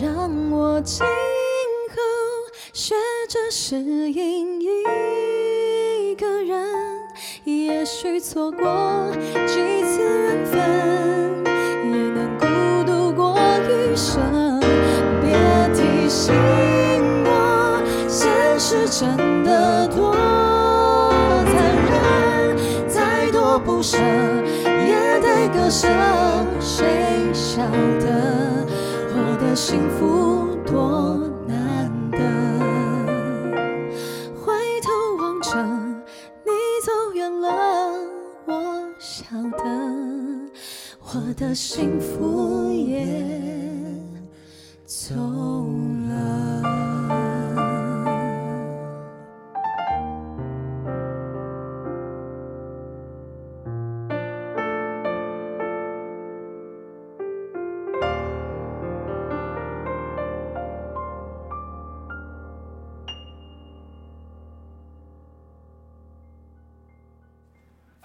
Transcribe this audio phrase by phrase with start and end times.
[0.00, 1.06] 让我今后
[2.72, 2.94] 学
[3.28, 6.56] 着适应一个人。
[7.42, 9.10] 也许错过
[9.44, 11.44] 几次缘分，
[11.84, 12.46] 也能孤
[12.86, 13.36] 独过
[13.68, 14.60] 余生。
[15.20, 15.32] 别
[15.74, 16.32] 提醒
[17.24, 20.14] 我，现实真的多
[21.44, 21.56] 残
[21.90, 25.88] 忍，再多不舍也得割舍，
[26.60, 26.86] 谁
[27.32, 27.97] 想？
[29.60, 32.18] 幸福多难得
[34.40, 35.50] 回头望着
[36.44, 36.52] 你
[36.86, 37.92] 走远了
[38.46, 39.26] 我晓
[39.58, 39.64] 得
[41.12, 42.67] 我的幸福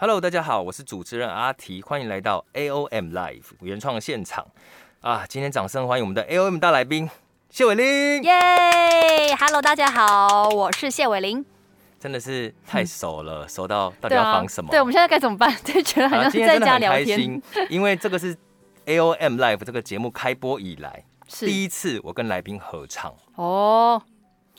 [0.05, 4.45] Hello，大家好，我是主持人阿提，欢迎来到 AOM Live 原创现场
[4.99, 5.25] 啊！
[5.29, 7.09] 今天掌声欢迎我们的 AOM 大来宾
[7.49, 8.21] 谢伟霖。
[8.21, 11.45] 耶、yeah!！Hello，大家好，我是谢伟霖。
[12.01, 14.69] 真的是太熟了，嗯、熟到到底要防什么？
[14.69, 15.55] 对，我们现在该怎么办？
[15.63, 17.05] 就觉得好像在家聊天。
[17.05, 18.35] 今天真的很开心，因为这个是
[18.85, 24.03] AOM Live 这个节目开播以来第一次我跟来宾合唱哦。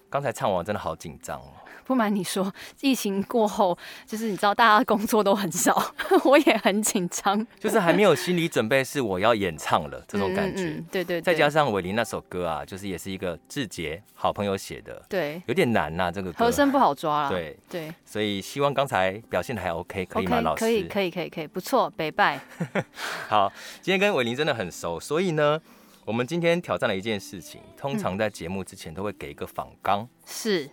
[0.08, 1.52] 刚才唱完真的好紧张哦。
[1.84, 3.76] 不瞒你说，疫情过后，
[4.06, 5.92] 就是你知道大家工作都很少，
[6.24, 10.62] 我也很紧张，就是还没有心理准备，是我要演唱了这种感觉。
[10.64, 11.22] 嗯嗯、对，对对。
[11.22, 17.28] 再加上伟林那首歌啊，就是也是一个志杰好朋友写的，对，有点难呐、啊，这个歌和声不好抓啦。
[17.28, 17.92] 对对。
[18.04, 20.64] 所以希望刚才表现的还 OK，可以吗，okay, 老师？
[20.64, 22.40] 可以可以可以可以，不错，北拜。
[23.28, 23.52] 好，
[23.82, 25.60] 今天跟伟林真的很熟，所以呢。
[26.06, 30.68] 我们今天挑战了一件事情，通常在节目之前都会给一个访纲，是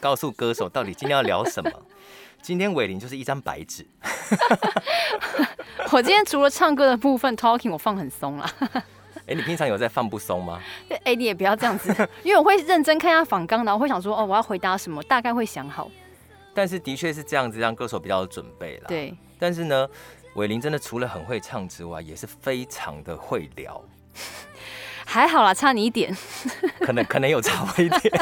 [0.00, 1.70] 告诉歌手到底今天要聊什么。
[2.42, 3.86] 今天伟林就是一张白纸。
[5.92, 8.52] 我今天除了唱歌的部分 talking 我放很松啦。
[9.28, 10.60] 哎，你平常有在放不松吗？
[11.04, 11.94] 哎，你也不要这样子，
[12.24, 15.88] 因为我会认真看一下访纲，然后会想说，哦，我要回答什么，大概会想好。
[16.52, 18.88] 但是的确是这样子，让歌手比较有准备了。
[18.88, 19.16] 对。
[19.38, 19.88] 但是呢，
[20.34, 23.80] 伟林真的除了很会唱之外，也是非常的会聊。
[25.06, 26.16] 还好啦，差你一点。
[26.80, 28.14] 可能可能有差我一点。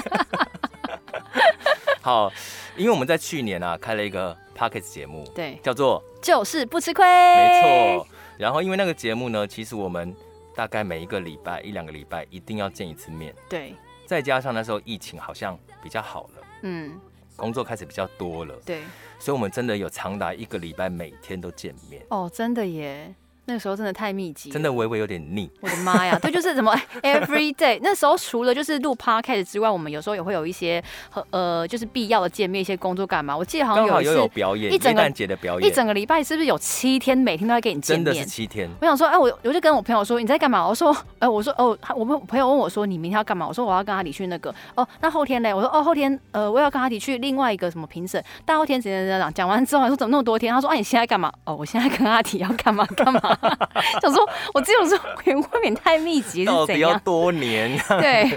[2.02, 2.32] 好，
[2.76, 7.04] 因为我们在去年啊开了一个 Podcast 节目，对，叫做就是不吃亏。
[7.04, 8.06] 没错。
[8.38, 10.14] 然后因为那个节目呢，其实我们
[10.56, 13.34] 大概每一个礼拜一两个礼拜一定要见一次面。
[13.48, 13.74] 对。
[14.06, 17.00] 再加上那时候疫情好像比较好了，嗯，
[17.36, 18.82] 工作开始比较多了，对，
[19.20, 22.04] 所以我们真的有长达一个礼拜每天都见面。
[22.08, 23.14] 哦，真的耶。
[23.46, 25.50] 那个时候真的太密集，真的微微有点腻。
[25.60, 27.78] 我的妈呀，对，就是什么 every day。
[27.82, 30.82] 那时候除了就是录 podcast 之外，我们有时候也会有一些
[31.30, 33.36] 呃，就是必要的见面，一些工作干嘛。
[33.36, 38.04] 我记得好像有一次有表演，一整个节的表演，一整个礼拜是不是有七天，每天都在跟你见面？
[38.04, 38.68] 真的是七天。
[38.80, 40.66] 我想说，哎，我我就跟我朋友说，你在干嘛？
[40.66, 43.46] 我说，哎，我说，哦，我们朋友问我说，你明天要干嘛？
[43.48, 44.54] 我说我要跟阿里去那个。
[44.74, 45.52] 哦，那后天呢？
[45.54, 48.22] 我说，哦，后天呃，我要跟阿里去另外一个什么评审。
[48.44, 49.40] 大后天怎样怎样讲？
[49.40, 50.54] 讲完之后，我说怎么那么多天？
[50.54, 51.32] 他说，哎，你现在干嘛？
[51.44, 53.20] 哦，我现在跟阿迪要干嘛干嘛？
[54.00, 54.28] 想说。
[54.52, 57.00] 我只有说未免太密集，是怎样？
[57.04, 57.78] 多年？
[58.00, 58.28] 对，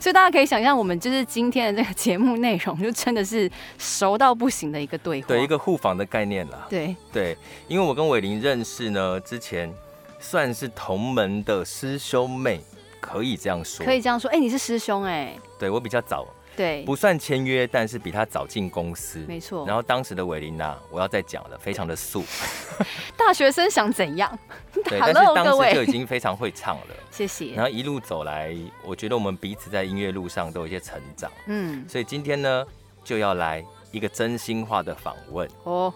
[0.00, 6.66] 所以大家可以想象，我们就是今天的这个节目内容，就真的是熟到不行的一个对话，对，一个互访的概念啦。
[6.70, 7.36] 对对，
[7.68, 9.72] 因为我跟伟霖认识呢，之前
[10.18, 12.60] 算是同门的师兄妹，
[13.00, 14.30] 可以这样说，可以这样说。
[14.30, 15.40] 哎、欸，你是师兄哎、欸？
[15.58, 16.26] 对，我比较早。
[16.56, 19.66] 对，不算签约，但是比他早进公司，没错。
[19.66, 22.24] 然后当时的伟琳娜，我要再讲了，非常的素。
[23.16, 24.38] 大学生想怎样？
[24.84, 26.94] 对， 但是当时就已经非常会唱了。
[27.10, 27.54] 谢谢。
[27.54, 28.54] 然后一路走来，
[28.84, 31.30] 我觉得我们彼此在音乐路上都有一些成长。
[31.46, 32.66] 嗯，所以今天呢，
[33.02, 35.48] 就要来一个真心话的访问。
[35.64, 35.92] 哦，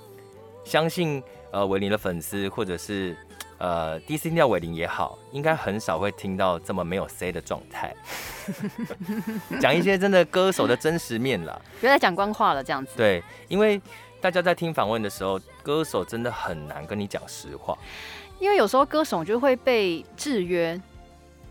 [0.65, 3.17] 相信呃伟琳的粉丝或者是。
[3.59, 7.95] 呃，第一次听到伟霖也好，应该很少会听到这么没有 say 的状态，
[9.61, 11.59] 讲一些真的歌手的真实面啦。
[11.81, 12.93] 别再讲官话了，这样子。
[12.97, 13.81] 对，因为
[14.21, 17.77] 大家在听访问的时候，歌手真的很难跟你讲实话，
[18.39, 20.79] 因为有时候歌手就会被制约。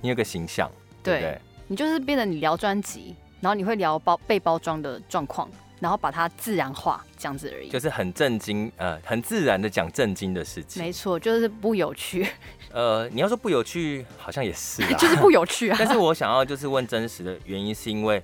[0.01, 0.69] 你有个形象，
[1.01, 5.49] 对，你就是变得你聊专辑，然后你会聊包被包装的状况。
[5.79, 10.81] 然后把它自然化，这样子而已，就是很震惊，呃，很自然的讲震惊的事情。
[10.81, 12.27] 没错，就是不有趣。
[12.71, 15.75] 呃，你要说不有趣，好像也是啊， 就是不有趣啊。
[15.79, 18.21] 但是我想要就是问真实的原因，是因为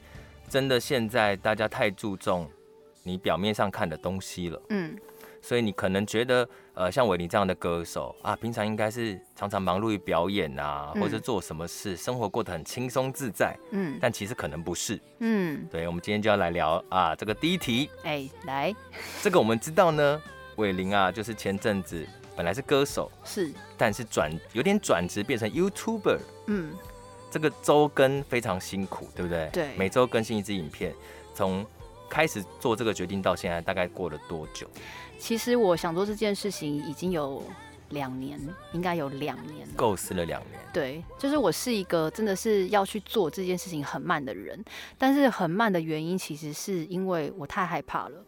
[0.49, 2.49] 真的现在大家太注重
[3.03, 4.61] 你表面上看的东西了。
[4.69, 4.97] 嗯。
[5.41, 13.57] 所以你可能觉得，呃，像伟林这样的歌手啊，平常应该是常常忙碌于表演啊，嗯、或者做什么事，生活过得很轻松自在。
[13.71, 14.99] 嗯，但其实可能不是。
[15.19, 17.89] 嗯，对，我们今天就要来聊啊，这个第一题。
[18.03, 18.75] 哎、欸，来，
[19.21, 20.21] 这个我们知道呢，
[20.57, 22.05] 伟林啊，就是前阵子
[22.35, 26.19] 本来是歌手，是，但是转有点转职变成 YouTuber。
[26.47, 26.73] 嗯，
[27.29, 29.49] 这个周更非常辛苦，对不对？
[29.51, 30.93] 对，每周更新一支影片，
[31.33, 31.65] 从
[32.11, 34.67] 开始做这个决定到现在，大概过了多久？
[35.17, 37.41] 其实我想做这件事情已经有
[37.91, 38.37] 两年，
[38.73, 40.59] 应该有两年，构思了两年。
[40.73, 44.61] 对，就是我是一个真的是要去做这件事情很慢的人，
[44.97, 48.25] 但是很慢的原因其实是因为我太害怕了，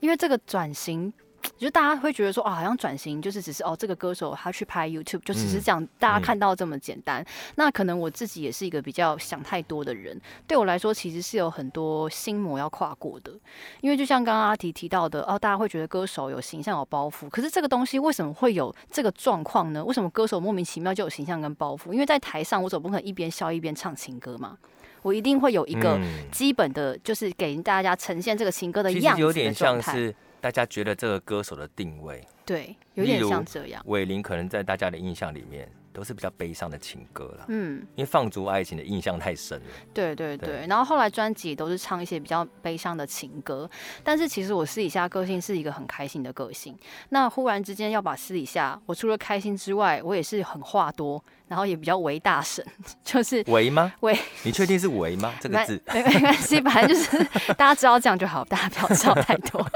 [0.00, 1.10] 因为这个转型。
[1.58, 7.22] 就大家会觉得说，啊，好像转型就是只是哦，这个歌手他去拍 YouTube，就只是这样，大家看到这么简单。
[7.22, 7.26] 嗯、
[7.56, 13.32] 那可能我自己也是一个比较想太多的人，对我来说其实是有很多心魔要跨过的。
[13.80, 19.84] 因为就像刚刚阿提提到的，哦，大家会觉得歌手有形象有包袱，可是这个东西为什么会有这个状况呢？
[19.84, 21.92] 为什么歌手莫名其妙就有形象跟包袱？
[21.92, 24.56] 因为在台上我总不可能一边笑一边唱情歌嘛，
[25.02, 25.98] 我一定会有一个
[26.30, 29.96] 基本的，就是给大家呈现这个情歌的样子的状态。
[29.96, 30.14] 有点像是。
[30.40, 33.82] 大家觉得这个歌手的定位，对，有点像这样。
[33.86, 39.66] 伟林可能在大家的印象里面都是比较悲伤的情歌了，嗯，因为放逐爱情的印象太深了。
[39.94, 43.68] 对对对，对然后后来专辑都是唱一些比较悲伤的情歌，
[44.04, 46.76] 但是其实我私底下个性是一个很开心的个性。
[47.08, 51.22] 那忽然之间要把私底下，我除了开心之外，我也是很话多。
[51.48, 52.64] 然后也比较唯大神，
[53.02, 53.92] 就是唯吗？
[54.00, 55.32] 唯，你确定是唯吗？
[55.40, 57.24] 这个字没没关系，反正就是
[57.56, 59.66] 大家知道这样就好，大家不要知道太多。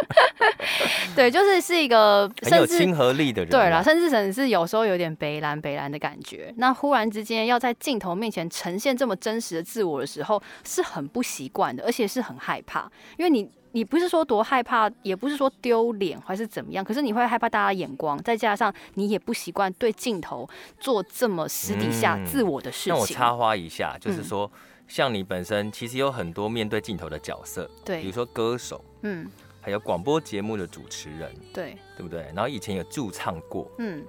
[1.17, 6.53] 对，就是是一个很有亲和力的人，对啦，甚至甚至是有时候有点北蓝北蓝的感感觉。
[6.57, 13.49] 那忽然之间要在镜头面前呈现这么真实的自我的时候，是很不习惯的，而且是很害怕，因为你。
[13.73, 20.49] 你不是说多害怕，也不是说丢脸还是怎么样，可是你会害怕大家眼光，再加上你也不习惯对镜头
[20.79, 22.93] 做这么私底下自我的事情。
[22.93, 32.23] 那、嗯、我插花一下，就是说，嗯、像你本身其实有很多面对镜头的角色，对，比如说歌手，嗯，还有广播节目的主持人，对，对不对？
[32.35, 34.05] 然后以前有驻唱过，嗯，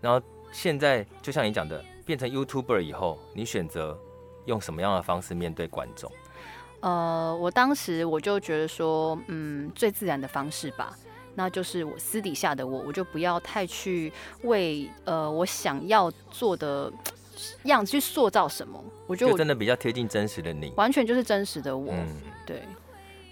[0.00, 0.20] 然后
[0.50, 3.96] 现在就像你讲的，变成 YouTuber 以后，你选择
[4.46, 6.10] 用什么样的方式面对观众？
[6.82, 10.94] 呃，我当时我就觉得说，嗯，最自然的方式吧，
[11.36, 14.12] 那就是我私底下的我，我就不要太去
[14.42, 16.92] 为呃我想要做的
[17.64, 18.82] 样子去塑造什么。
[19.06, 21.92] 我觉得我真的比较贴近真实的你，完全就是真实的我。
[21.92, 22.62] 嗯，对。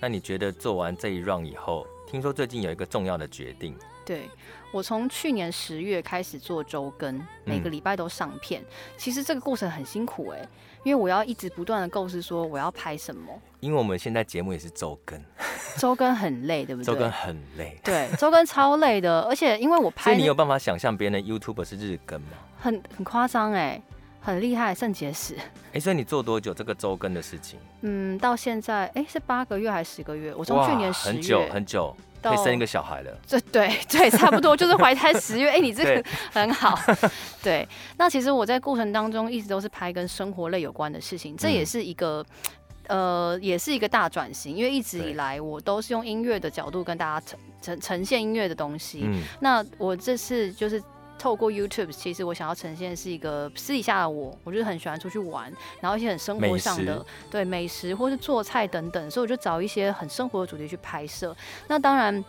[0.01, 3.77] 那你觉得做完这一 round 以后，听说最近有一个重要的决定？
[4.07, 4.31] 对，
[4.73, 8.63] 我从去年十月开始做周更，每个礼拜都上片。
[8.63, 8.67] 嗯，
[8.97, 10.49] 其实这个过程很辛苦哎、欸。
[10.83, 15.21] 因为我要一直不断的构思说我要拍什么，因为我们现在节目也是周更，
[15.77, 16.87] 周更很累，对不对？
[16.87, 22.29] 周更很累，对，周更超累的，而且因为我拍， 所以你有办法想象别人的 YouTube 是日更吗？
[22.59, 23.81] 很很夸张哎，
[24.21, 25.37] 很厉害，肾结石。
[25.73, 27.59] 哎，所以你做多久这个周更的事情？
[27.83, 30.35] 嗯，到现在哎是八个月还是十个月？
[30.35, 31.97] 我从去年十月，很久很久。
[32.23, 35.49] 可以生一个小孩了，这对对，差不多就是怀胎十月。
[35.49, 36.79] 哎、欸，你这个 很好。
[37.43, 42.25] 对，那其实我在过程当中一直都是拍跟生活类有关的事情，这也是一个、
[42.89, 44.55] 嗯、呃，也是一个大转型。
[44.55, 49.03] 因为一直以来我都是用音乐的角度跟大家呈呈呈现音乐的东西。
[49.05, 50.83] 嗯，那我这次就是。
[51.21, 61.37] 透过 YouTube，其实我想要呈现的是一个私底下的我，我就是很喜欢出去玩，然后一些很生活上的，对美食或是做菜等等，所以我就找一些很生活的主题去拍摄。
[61.69, 62.25] 那当然，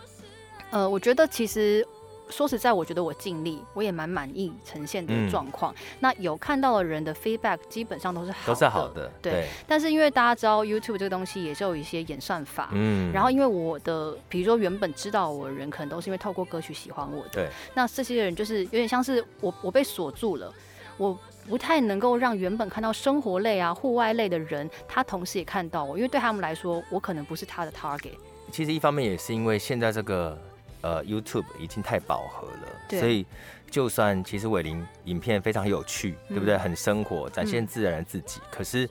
[0.72, 1.88] 呃，我觉得其实。
[2.32, 5.74] 说实在，我觉得我尽力，我也蛮满意呈现的状况。
[5.74, 9.12] 嗯、那有看到的人的 feedback 基本上都是好的，都是好的。
[9.22, 9.34] 对。
[9.34, 13.12] 对，但是因为大家知道 YouTube 这个东西也是有一些演算法，嗯。
[13.12, 17.30] 然后因为我的，比如说原本知道我的人，可能都是因为透过歌曲喜欢我的。
[17.34, 17.50] 对。
[17.74, 20.52] 那这些人就是有点像是我，我被锁住了，
[20.98, 21.18] 我
[21.50, 28.14] 不太能够让原本看到生活类啊、户外类的人，他同时也看到我，因为对他们来说，我可能不是他的 target。
[28.52, 30.40] 其实一方面也是因为现在这个。
[30.82, 33.26] 呃，YouTube 已经太饱和了，所以
[33.70, 36.58] 就算其实伟林影片非常有趣，嗯、对不对？
[36.58, 38.90] 很生活，展现自然的自己，嗯、可是，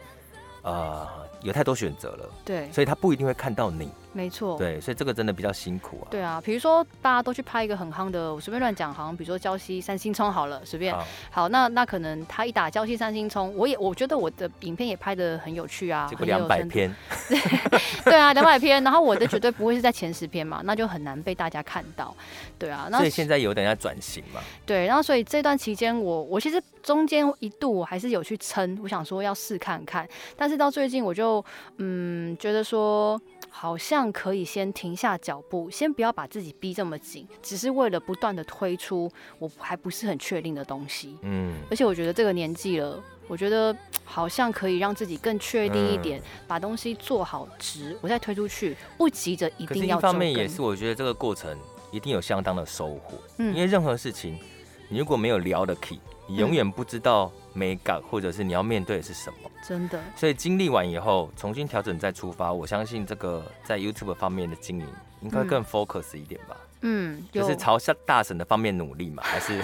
[0.63, 1.09] 呃，
[1.43, 3.91] 有太多选择了，对，所以他不一定会看到你。
[4.13, 6.11] 没错，对，所以这个真的比较辛苦啊。
[6.11, 10.93] 对啊，比如说大家都去拍一个很夯的，我随便乱讲，好像比如说礁溪三星葱好了，随便。
[10.93, 16.93] 好，好，那那可能他一打礁溪三星葱，我也我觉得我的影片也拍的很有趣啊，结果两百篇。
[18.05, 22.15] 对啊，两百篇，然后我的绝对不会是在前十篇嘛，那就很难被大家看到。
[22.59, 24.41] 对啊，那所以现在有等下转型嘛。
[24.67, 31.45] 对，然后所以这段期间我我其实中间一度我还是有去撑，我想说要试看看，但是到最近我就
[31.77, 33.21] 嗯觉得说。
[33.49, 41.17] 好像可以先停下脚步，先不要把自己逼这么紧，只是为了不断的推出我还不是很确定的东西。
[41.23, 49.99] 嗯，而且我觉得这个年纪了，我觉得好像可以让自己更确定一点，嗯、把东西做好值，我再推出去，不急着一定要。
[49.99, 51.57] 一方面也是，我觉得这个过程
[51.91, 53.19] 一定有相当的收获。
[53.39, 54.39] 嗯，因为任何事情，
[54.89, 59.51] 你如果没有聊的 key，你永远不知道美感，或者是你要面对的是什么。
[59.67, 64.87] 真的，所以经历完以后，重新调整再出发，我相信这个在 YouTube 方面的经营
[65.21, 66.57] 应该更 focus 一点吧。
[66.83, 69.61] 嗯，就是朝向大神的方面努力嘛，还是？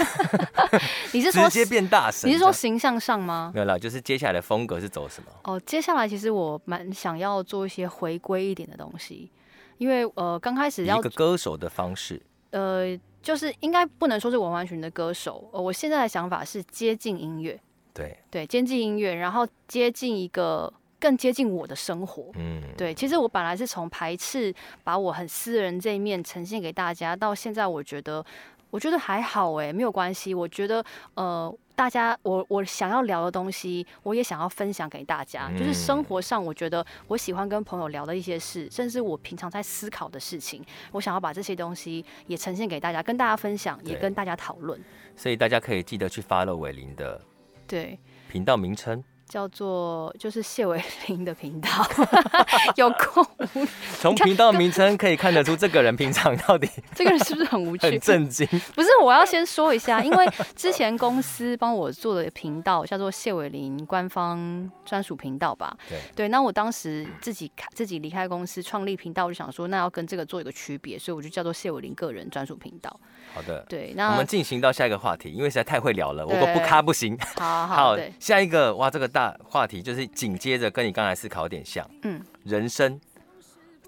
[1.12, 2.28] 你是说直接变大神？
[2.28, 3.50] 你是说形象上吗？
[3.54, 5.30] 没有啦，就是接下来的风格是走什么？
[5.44, 9.30] 哦，接下来其实我蛮想要做一些回归一点的东西，
[9.78, 15.48] 因为呃，刚开始要一个歌手的方式，呃，就是应该不能说是完完全的歌手。
[15.54, 17.58] 呃，我现在的想法是接近音乐。
[17.96, 22.30] 对对，接近音乐，然后接近一个更接近我的生活。
[22.34, 28.24] 嗯，对，其实我本来是从排斥把我很私人这一面呈现给大家，到现在我觉得，
[28.70, 30.34] 我觉得还好哎，没有关系。
[30.34, 30.84] 我觉得
[31.14, 35.50] 呃，大家我我想要聊的东西，我也想要分享给大家。
[35.52, 44.78] 就是生活上，我觉得我喜欢跟朋友聊的一些事，甚至我平常在思考的事情，我想要把这些东西也呈现给大家，跟大家分享，也跟大家讨论。
[45.14, 47.20] 所以大家可以记得去 follow 伟林的。
[47.66, 47.98] 对，
[48.30, 49.02] 频道名称。
[49.28, 51.68] 叫做就是谢伟 林的频道
[52.76, 53.66] 有空无。
[53.98, 57.86] 从频道名称可以看得出，这个人平常到底这个人是不是很无趣？
[57.86, 58.46] 很震惊。
[58.74, 65.76] 不是，我要先说一下，因为之前公司帮我做的频道叫做谢伟林官方专属频道吧？
[65.88, 66.28] 对对。
[66.28, 72.94] 那我当时自己开自己离开公司创立频道，我就想说，那要跟这个做一个区别，所以我就叫做谢伟林个人专属频道。
[73.34, 73.64] 好的。
[73.68, 77.18] 对，那我们进行到下一个话题，因为实在太会聊了，我不不卡不行。
[77.36, 83.00] 好好，好，下一个哇，这个大话题就是紧接着跟你刚才思考有点像，嗯，人生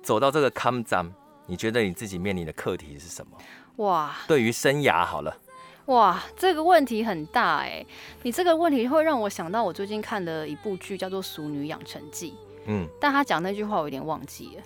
[0.03, 1.07] 走到这个坎站，
[1.45, 3.37] 你觉得你自己面临的课题是什么？
[3.85, 5.37] 哇，对于生涯好了，
[5.85, 7.85] 哇，这个问题很大哎，
[8.23, 12.31] 你这个问题会让我想到我最近看的一部剧，叫做《熟女养成记》。
[12.65, 14.63] 嗯，但他讲那句话我有点忘记了。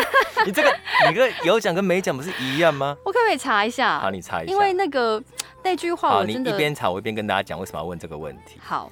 [0.46, 0.74] 你这个，
[1.10, 2.96] 你个有讲跟没讲不是一样吗？
[3.04, 4.00] 我可不可以查一下？
[4.00, 4.50] 好，你查一下。
[4.50, 5.22] 因为那个
[5.62, 6.50] 那句话，我真的。
[6.50, 8.58] 你一边查，我一边跟大家讲为什么要问这个问题。
[8.64, 8.90] 好。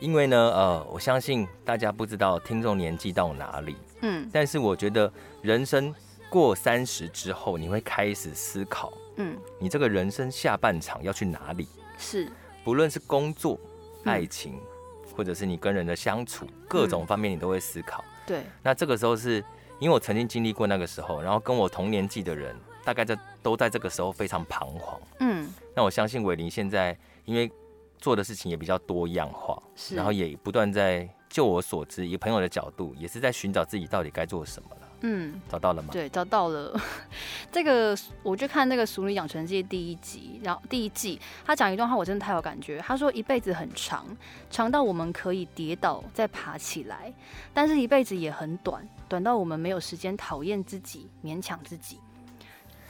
[0.00, 3.76] 因为呢，呃，我相信大家不知道听众年纪到哪里。
[4.00, 4.28] 嗯。
[4.32, 5.94] 但是我觉得人生
[6.28, 11.68] 过三十之后，你会开始思考，嗯，你这个人生下半场要去哪里？
[11.96, 12.28] 是。
[12.64, 13.58] 不论是工作、
[14.04, 14.54] 爱情。
[14.54, 14.60] 嗯
[15.16, 18.02] 或者是你跟人的相处，各种方面你都会思考。
[18.02, 19.44] 嗯、对，那这个时候是
[19.78, 24.98] 因为我曾经经历过那个时候，然后跟我同年纪的人，大概在都在这个时候非常彷徨。
[25.18, 27.50] 嗯，那我相信伟林现在因为
[28.00, 34.88] 做的事情也比较多样化，是，然后也不断在，就我所知，以朋友的角度，也是在寻找自己到底该做什么了。
[35.02, 35.88] 嗯，找到了吗？
[35.92, 36.78] 对，找到了。
[37.50, 42.78] 这个我就看那个《熟女养成记》第一集，然后第一季他讲一段话，我真的太有感觉。
[42.78, 44.04] 他说：“一辈子很长，
[44.50, 47.12] 长到我们可以跌倒再爬起来，
[47.54, 51.98] 但是一辈子也很短，短到我们没有时间讨厌自己，勉强自己。”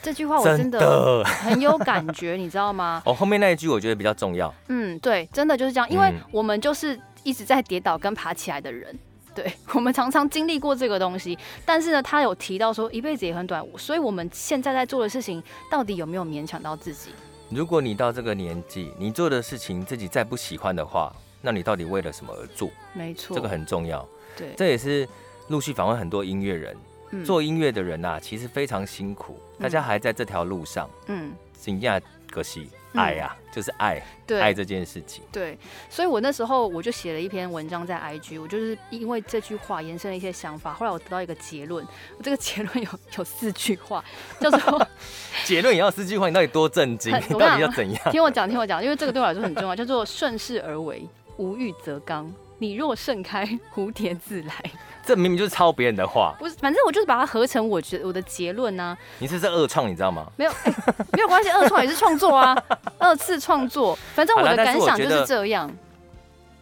[0.03, 3.03] 这句话我真的很有感觉，你知道吗？
[3.07, 4.53] 哦，后面那一句我觉得比较重要。
[4.69, 8.99] 嗯，对，真的就是这样，因为我们就是一直在跌倒跟爬起来的人。
[9.35, 17.11] 对， 我们常常经历过这个东西，但是呢，他有提到说一辈子也很短，所以我们现在在做的事情到底有没有勉强到自己？
[17.49, 22.71] 如果你到这个年纪，你做的事情自己再不喜欢的话，那你到底为了什么而做？
[22.93, 24.07] 没错，这个很重要。
[24.37, 25.09] 对，这也是
[25.49, 26.77] 陆续访问很多音乐人，
[27.11, 32.69] 嗯、做音乐的人呐、啊，其实非常辛苦，大家还在这条路上，嗯，真的可惜。
[32.93, 35.23] 爱呀、就是爱，对爱这件事情。
[35.31, 35.57] 对，
[35.89, 40.73] 所以我那时候我就写了一篇文章在 IG，我就是因为这句话延伸了一些想法。
[40.73, 41.87] 后来我得到一个结论，
[42.19, 44.05] 我这个结论有 有四句话，
[44.41, 44.89] 叫做
[45.47, 47.17] 结论也要四句话，你到底多震惊？
[47.29, 48.11] 你到底要怎样？
[48.11, 52.29] 听我讲，听我讲，因为这个对我来说很重要，叫做顺势而为，无欲则刚。
[52.61, 53.45] 你若盛开，
[53.75, 54.55] 蝴蝶自来。
[55.03, 58.99] 这明明就是抄别人的话，不是，反正我就是把它合成我觉我的结论呢、啊。
[59.19, 60.31] 你这是恶创，你知道吗？
[60.37, 60.75] 没有，欸、
[61.13, 62.55] 没有关系，恶创也是创作啊，
[62.99, 63.99] 二次创作。
[64.15, 65.73] 反正我的感想就是这样，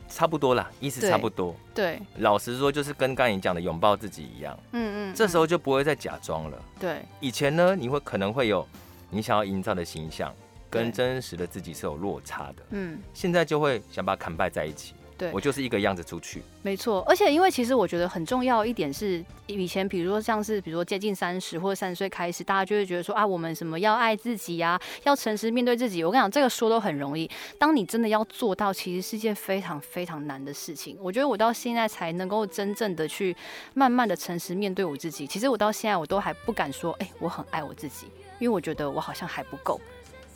[0.08, 1.54] 差不多啦，意思差不多。
[1.74, 4.56] 对，对老实说，就是跟刚才你讲的拥抱自己一样。
[4.70, 6.56] 嗯，嗯嗯，这时候就不会再假装了。
[6.78, 8.66] 对，以前呢，你会可能会有
[9.10, 10.32] 你想要营造的形象，
[10.70, 12.62] 跟真实的自己是有落差的。
[12.70, 14.94] 嗯，现在就会想把它砍败在一起。
[15.18, 17.04] 对，我就是一个样子出去，没错。
[17.08, 26.04] 而且因为其实我觉得很重要一点是，以前比如说像是比如说接近三十或者三十岁开始，大家就会觉得说啊，我们什么要爱自己呀、啊，要诚实面对自己。
[26.04, 27.28] 我跟你讲，这个说都很容易，
[27.58, 30.96] 当你真的要做到，其实是件非常非常难的事情。
[31.00, 33.36] 我觉得我到现在才能够真正的去
[33.74, 35.26] 慢慢的诚实面对我自己。
[35.26, 38.06] 其实我到现在我都还不敢说，哎、欸，我很爱我自己，
[38.38, 39.80] 因为我觉得我好像还不够。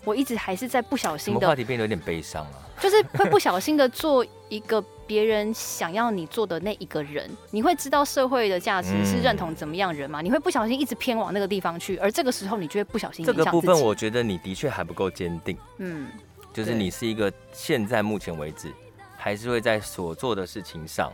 [0.05, 10.21] 我一直还是在不小心的，话题变得有点悲伤啊，就是会不小心的做一个别人想要你做的那一个人，你会知道社会的价值是认同怎么样人吗？
[10.21, 13.25] 你会不小心一直偏往那个地方去，而这个时候你就会不小心。
[13.25, 16.09] 这个部分我觉得你的确还不够坚定，嗯，
[16.53, 18.73] 就是你是一个现在目前为止
[19.17, 21.13] 还是会在所做的事情上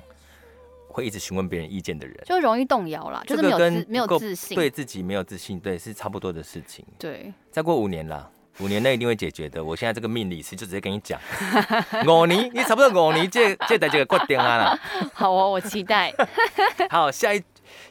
[0.89, 6.83] 会一直询问别人意见的人，就容易动摇啦，就是没有自没有自信，对自己没有自信，对，是差不多的事情。
[6.99, 8.31] 对，再过五年啦。
[8.61, 9.63] 五年内一定会解决的。
[9.63, 11.21] 我现在这个命理师就直接跟你讲，
[12.07, 14.79] 五年你差不多五年这这代这个决定啊啦。
[15.15, 16.13] 好哦，我期待。
[16.91, 17.43] 好，下一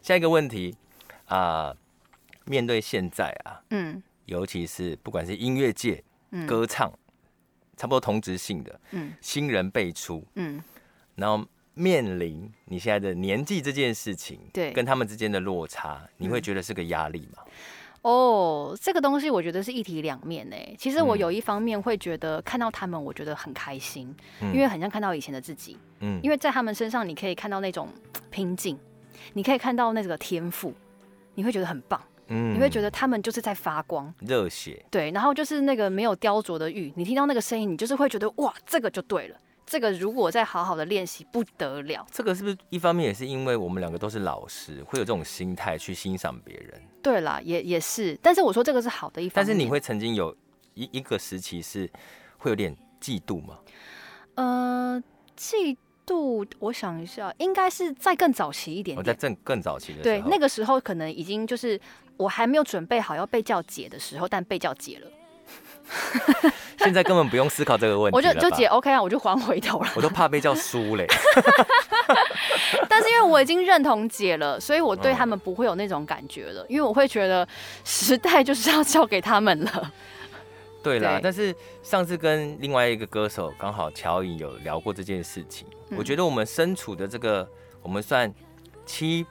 [0.02, 0.76] 下一个问题
[1.26, 1.78] 啊、呃，
[2.46, 6.92] 面对现在啊，嗯，尤其是不管是音乐界、嗯、歌唱，
[7.78, 10.62] 差不多同质性的，嗯，新人辈出，嗯，
[11.16, 17.44] 然后面临你现在的年纪这件事情，对，跟他们之间的落差，你会觉得是个压力吗？
[17.46, 17.52] 嗯
[18.02, 20.76] 哦，oh, 这个东西我觉得是一体两面诶。
[20.78, 25.78] 其实我有一方面会觉得看到他们，我觉得很开心，嗯、因为很像看到以前的自己。
[26.00, 27.90] 嗯，因为在他们身上你可以看到那种
[28.30, 28.78] 拼劲，
[29.34, 30.74] 你可以看到那个天赋，
[31.36, 32.02] 你会觉得很棒。
[32.30, 34.86] 嗯，你会觉得他们就是在发光，热血。
[34.92, 39.38] 对，然后就是那个没有雕琢的玉，你听到那个声音，你就是会觉得哇，这个就对了。
[39.68, 42.08] 这个如果再好好的练习，不得了。
[42.10, 46.82] 这个是不是一方面也是因为我们两个都是老师，会有这种心态去欣赏别人？
[47.04, 48.18] 对啦，也也是。
[48.24, 49.34] 但是我说这个是好的一方面。
[49.36, 50.34] 但是你会曾经有
[50.74, 51.88] 一一个时期是
[52.38, 53.60] 会有点嫉妒吗？
[54.36, 55.04] 呃，
[55.38, 55.76] 嫉
[56.06, 58.98] 妒，我想一下，应该是在更早期一点点。
[58.98, 61.78] 我在更更早期的时候，对，那个时候可能已经就是
[62.16, 65.12] 我还没有准备好要被叫姐的时候，但被叫姐了。
[66.80, 69.90] 现在根本不用思考这个问题，我就就姐 OK 啊，我就还回头了。
[69.96, 71.08] 我都怕被叫叔嘞。
[72.88, 77.48] 但是因为我已经认同姐了，所以我对他们不会有那种感觉了，因为我会觉得
[77.84, 79.92] 时代就是要交给他们了。
[80.84, 87.48] 对啦，对，但是上次跟另外一个歌手刚好乔颖有聊过这件事情，嗯，我觉得我们身处的这个，
[87.82, 88.32] 我们算
[88.86, 89.26] 七。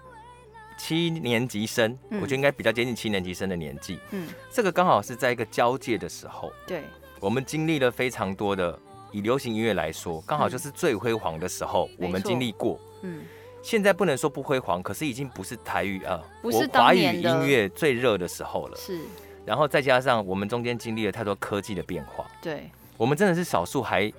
[0.77, 3.99] 七年级生，嗯、我觉得应该比较接近七年级生的年纪。
[4.11, 6.53] 嗯，这个刚好是在一个交界的时候。
[6.67, 6.83] 对，
[7.21, 8.79] 我们经历了非常多的，
[9.11, 11.89] 以流行音乐来说，刚好就是最辉煌的时候。
[11.99, 12.79] 嗯、我们经历过。
[13.03, 13.25] 嗯，
[13.63, 18.77] 现在不能说不辉煌，可是已经不是台语啊，不是华语音乐最热的时候了。
[18.77, 19.01] 是。
[19.45, 22.27] 然后再加上我们中间经历了太多科技的变化。
[22.43, 22.71] 对。
[22.97, 24.13] 我们真的是少数还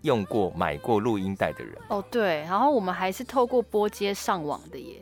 [0.00, 1.76] 用过、买过录音带的人。
[1.88, 2.40] 哦，对。
[2.40, 5.00] 然后我们还是透过拨接上网的耶。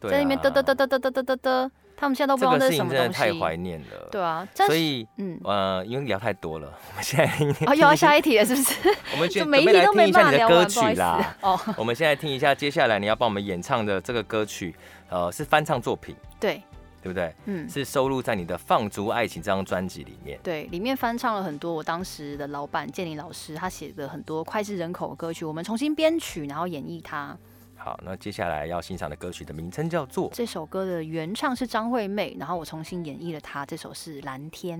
[0.00, 3.02] 在那边嘚嘚嘚嘚嘚嘚嘚嘚嘚，他们现在都不知道那是什么东西。
[3.02, 4.08] 真的太怀念了。
[4.12, 8.74] 对啊，所以嗯呃，因为聊太多了， 我们现在哦又要下一题了，是不是？
[9.14, 11.36] 我们 就每一题都没办法聊完，不啦。
[11.40, 14.74] 哦，我们现在听一下接下来你要帮我们演唱的这个歌曲，
[15.08, 16.62] 呃，是翻唱作品，对
[17.02, 17.32] 对不对？
[17.46, 20.38] 嗯，是收录在你的《放逐爱情》这张专辑里面。
[20.42, 27.36] 对，里面翻唱了很多我当时的老板建林老师他写的很多脍炙人口的歌曲，我们重新编曲，然后演绎它。
[27.88, 30.28] 好，那接下来要欣赏的歌曲的名称叫做……
[30.34, 33.64] 这首歌的原唱是张惠妹，然后我重新演绎了她。
[33.64, 34.78] 这首是《蓝天》。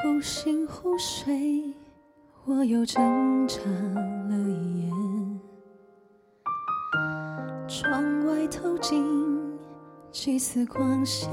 [0.00, 1.74] 忽醒忽睡，
[2.46, 3.60] 我又挣扎
[10.24, 11.28] 几丝光线，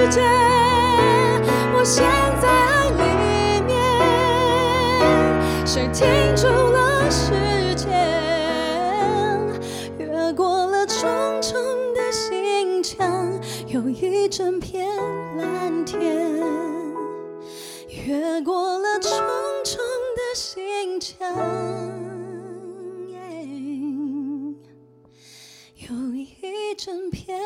[0.00, 0.22] 世界。
[1.76, 2.02] 我陷
[2.40, 3.02] 在爱里
[3.66, 3.76] 面，
[5.66, 7.34] 谁停住了时
[7.74, 7.86] 间？
[9.98, 11.02] 越过了重
[11.42, 11.52] 重
[11.92, 14.88] 的心墙，有一整片。
[15.36, 16.00] 蓝天，
[18.06, 19.10] 越过了重
[19.64, 19.76] 重
[20.16, 21.28] 的心墙，
[25.76, 27.38] 有一整片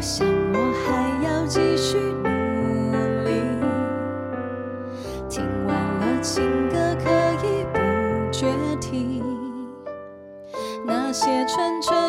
[0.00, 3.32] 我想，我还要继续努力。
[5.28, 7.10] 听完了情歌，可
[7.44, 7.78] 以不
[8.32, 8.46] 绝
[8.80, 9.22] 停。
[10.86, 11.99] 那些纯纯。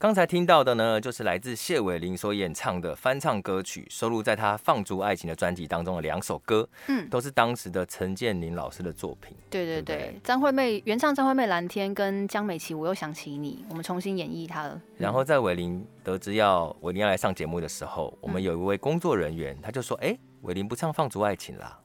[0.00, 9.36] 刚才听到的呢，就是来自谢伟玲所演唱的翻唱歌曲，收录在他《放逐爱情》的专辑当中的两首歌，嗯，都是当时的陈建宁老师的作品。
[9.50, 14.74] 对对对，张惠妹原唱张惠妹《蓝天》跟江美琪《我又想起你》，我们重新演绎它了。
[14.76, 21.76] 嗯、然后在伟玲得知要伟玲要来上节目的时候，我们有一位工作人员，他就说：“哎，伟玲不唱《放逐爱情》啦。”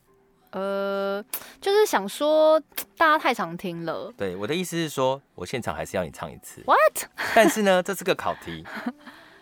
[0.54, 1.24] 呃，
[1.60, 2.60] 就是想说
[2.98, 4.14] 大家太常听了。
[4.18, 6.62] 对，我的意思是说，我现场还是要你唱一次。
[6.66, 7.10] What？
[7.36, 8.66] 但是呢，这是个考题。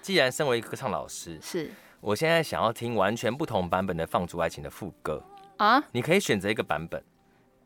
[0.02, 1.70] 既然身为一个歌唱老师， 是
[2.00, 5.24] 我现在想要听完全不同版本的《放逐爱情》的副歌
[5.58, 7.04] 啊，你可以选择一个版本。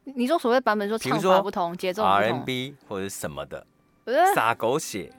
[0.03, 3.65] 你说所谓版本，说唱法不同，节奏，R&B 或者什么的。
[4.36, 5.12] 撒狗血，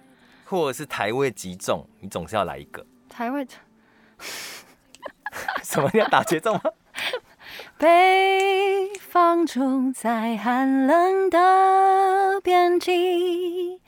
[0.44, 2.84] 或者是台味极重，你总是要来一个。
[3.08, 3.46] 台味？
[5.64, 5.90] 什么？
[5.92, 6.60] 你要打节奏吗？
[7.78, 13.78] 北方住在寒冷的边境，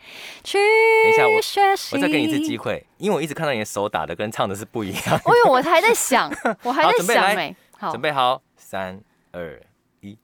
[0.45, 1.01] 去学习。
[1.05, 5.19] 等一下，我我再给你一次机会，因为我一直看到你的手打的跟唱的是不一样。
[5.25, 6.31] 哦呦，我还在想，
[6.65, 7.57] 我还在想没。
[7.79, 9.01] 好，准备好，三
[9.33, 9.59] 二
[10.03, 10.19] 一。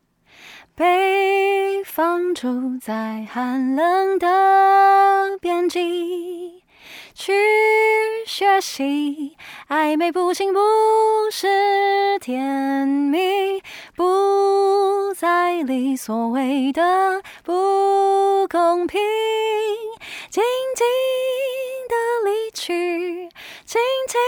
[0.75, 6.61] 北方住在寒冷的边境。
[7.15, 7.33] 去
[8.27, 9.37] 学习，
[9.69, 10.61] 暧昧不清不
[11.31, 13.63] 是甜蜜，
[13.95, 19.01] 不再理所谓的不公平，
[20.29, 20.43] 静
[20.75, 20.85] 静
[21.89, 21.95] 的
[22.29, 23.29] 离去，
[23.65, 24.21] 静静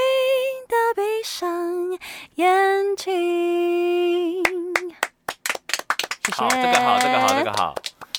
[0.69, 1.99] 的闭上
[2.37, 4.43] 眼睛。
[6.33, 7.75] 好，这个好，这个好，这个好。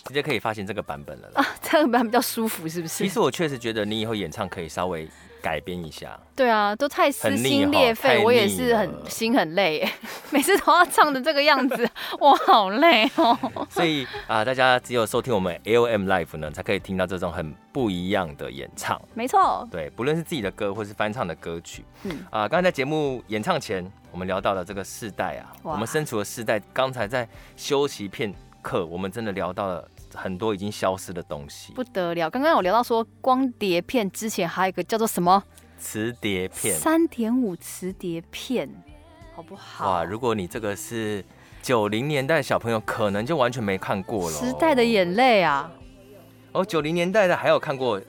[0.08, 3.04] 直接可以发行这个版本了啊， 这个版本比较舒服，是不是？
[3.04, 5.08] 其实我确实觉得你以后演唱可以稍微
[5.42, 6.20] 改编一下。
[6.36, 9.88] 对啊，都太撕心裂肺，我也是很心很累，
[10.32, 11.90] 每次都要唱的这个样子，
[12.20, 13.38] 我好累哦。
[13.70, 19.02] 所以啊、呃，大家只有收听我们 L M Life 呢，才可以听到这种很不一样的演唱。
[19.14, 29.88] 没错，对，不论是自己的歌或是翻唱的歌曲，嗯啊、呃，刚才在节目演唱前，我们聊到了这个世代啊，我们身处的世代，刚才在休息片刻，我们真的聊到了。
[30.18, 32.28] 很多已经消失的东西，不得了。
[32.30, 35.44] 刚刚有聊到说光碟片之前还有一个叫做什么
[35.80, 38.68] 磁碟片，三点五磁碟片，
[39.36, 39.88] 好不好？
[39.90, 41.24] 哇，如果你这个是
[41.62, 44.36] 九零年代的小朋友，可能就完全没看过了。
[44.36, 45.72] 时代的眼泪啊！
[46.54, 48.02] 哦，九零年代的还有看过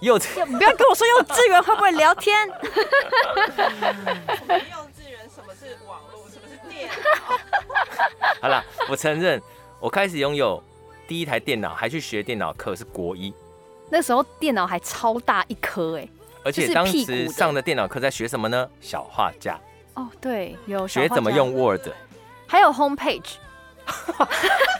[0.00, 2.46] 幼稚，你不要跟我说幼稚园会不会聊天？
[2.46, 2.52] 什
[4.46, 4.60] 么幼
[4.94, 5.28] 稚园？
[5.28, 6.30] 什么是网络？
[6.30, 6.94] 什么是电脑？
[8.40, 9.42] 好了，我承认，
[9.80, 10.62] 我开始拥有。
[11.06, 13.32] 第一台电脑还去学电脑课是国一，
[13.90, 16.08] 那时候电脑还超大一颗哎，
[16.44, 18.68] 而且当时上的电脑课在学什么呢？
[18.80, 19.58] 小画家
[19.94, 21.88] 哦，对，有学怎么用 Word，
[22.46, 23.34] 还有 Home Page。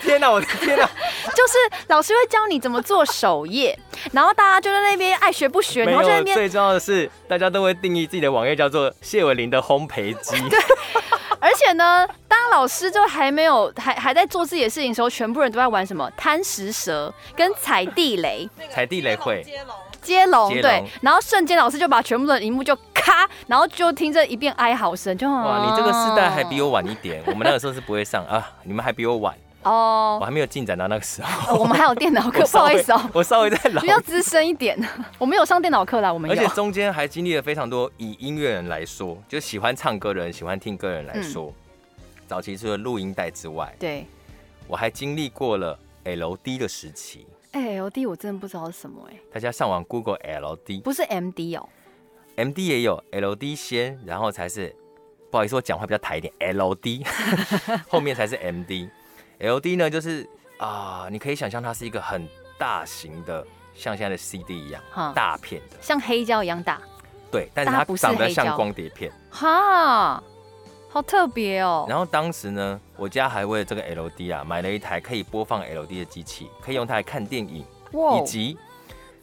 [0.01, 0.88] 天哪，我的天哪！
[1.35, 3.79] 就是老师会教你怎么做首页，
[4.12, 10.16] 然后大家就在那边爱学不学，然后在那边最重要的是，大家都会定义自己的网页叫做谢伟林的 Home Page。
[10.51, 10.59] 对。
[11.40, 18.48] 而且呢，当老师就还没有还还在做自己的事情的时候，全部人都在玩什么贪食蛇跟踩地雷。
[18.70, 19.44] 踩地雷会
[20.02, 20.62] 接龙，接龙。
[20.62, 29.34] 对，然后瞬间老师就把全部的荧幕就咔，然后就听着一遍哀嚎声，就哇，你这个时代还比我晚一点， 我们那个时候是不会上啊，你们还比我晚。
[29.62, 34.76] 哦，我还没有进展到那个时候，我们还有电脑课， 不好意思哦，我稍微再老，比较资深一点，
[35.18, 41.54] 我没有上电脑课啦，我们而且中间还经历了非常多，以音乐人来说，就喜欢唱歌的人，喜欢听歌的人来说。
[42.26, 44.04] 早期除了录音带之外，对，
[44.66, 47.24] 我还经历过了 LD 的时期。
[47.52, 49.16] 哎，LD 我真的不知道是什么哎。
[49.32, 51.68] 大家上网 Google LD，不是 MD 哦
[52.36, 54.74] ，MD 也有 LD 先，然后才是，
[55.30, 57.06] 不好意思，我讲话比较台一点，LD
[57.88, 58.88] 后面才是 MD。
[59.38, 60.26] LD 呢，就是
[60.58, 62.26] 啊、呃，你可以想象它是一个很
[62.58, 64.82] 大型的，像现在的 CD 一样，
[65.14, 66.80] 大片的，像黑胶一样大。
[67.30, 69.12] 对，但是它长得像光碟片。
[69.30, 70.22] 哈。
[70.92, 71.87] 好特别哦！
[71.88, 77.64] 然后当时呢，我家还为了这个 LD 啊，买了一台可以播放 LD 的机器，可以用它来看电影。
[77.92, 78.18] 哇！
[78.18, 78.59] 以及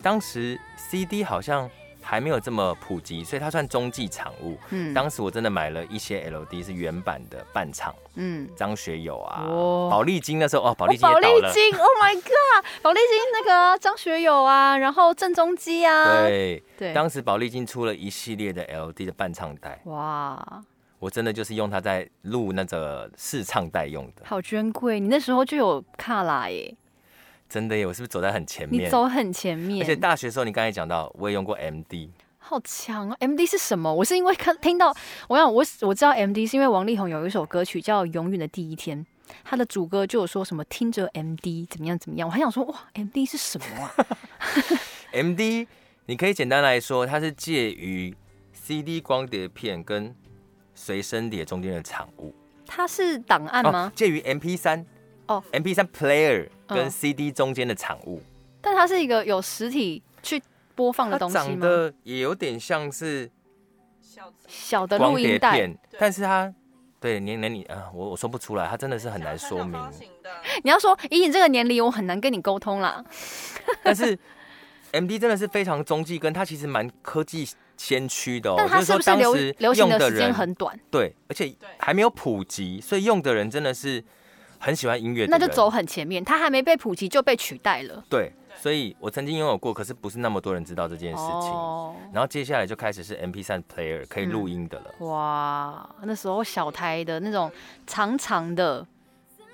[0.01, 1.69] 当时 CD 好像
[2.01, 4.58] 还没有这么普及，所以它算中继产物。
[4.71, 7.93] 嗯，当时我真的买了一些 LD 是原版的伴唱。
[8.15, 9.43] 嗯，张学友啊，
[9.91, 11.01] 宝丽金那时候哦，宝丽金。
[11.08, 12.65] 宝丽金，Oh my God！
[12.82, 16.23] 宝丽金那个张学友啊，然后郑中基啊。
[16.23, 19.79] 对对，当时宝丽金出了一系列的 LD 的伴唱带。
[19.86, 20.63] 哇！
[20.99, 24.99] 我真的就是用它在录那个试唱带用的，好珍贵。
[24.99, 26.75] 你那时候就有卡拉耶，
[27.47, 27.85] 真的耶！
[27.85, 28.85] 我是不是走在很前面？
[28.85, 29.81] 你走很前面。
[29.81, 33.93] 而且大学的时候，你刚才讲到，我也用过 MD，好强啊！MD 是什么？
[33.93, 34.93] 我是因为看听到，
[35.29, 38.99] 我想我我知道 MD 是因为王力宏有一首歌曲叫《永远的第一天》，
[39.43, 43.93] 他的主歌就有说什么听着 MD 怎么样怎么样，我还想说哇，MD 是什么啊
[45.13, 45.65] ？MD
[46.07, 48.13] 你可以简单来说，它是介于
[48.51, 50.13] CD 光碟片跟
[50.79, 52.33] 随身碟中间的产物，
[52.65, 53.91] 它是档案吗？
[53.93, 54.85] 介于 MP 三
[55.27, 58.21] 哦，MP 三 player 跟 CD 中间的产物，
[58.61, 60.41] 但它是一个有实体去
[60.75, 61.43] 播放的东西吗？
[61.43, 63.29] 长得也有点像是
[64.47, 66.51] 小的录音带，但是它
[67.01, 69.77] 对年龄你啊，我我说不出来，它真的是很难说明。
[70.63, 73.03] 你要说以你这个年龄，我很难跟你沟通啦。
[73.84, 74.17] 但是
[74.91, 77.47] MD 真的是非常中继，跟它其实蛮科技。
[77.79, 80.77] 先驱的哦，但它是不是流流行的时间很短？
[80.91, 84.03] 对，而且还没有普及，所以用的人真的是
[84.57, 86.21] 很喜欢音乐，那就走很前面。
[86.21, 88.03] 它还没被普及就被取代了。
[88.09, 91.49] 对，所以我曾经拥有过，可是不是那么多人知道这件事情。
[91.49, 95.07] 哦、然后接下来就开始是 M P 三 player 可以录音的了、嗯。
[95.07, 97.49] 哇，那时候小台的那种
[97.87, 98.85] 长长的，